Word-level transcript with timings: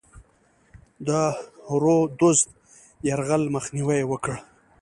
د 1.07 1.09
رودز 1.81 2.39
د 2.47 2.51
یرغل 3.07 3.43
مخنیوی 3.55 3.97
یې 4.01 4.05
وکړ. 4.11 4.27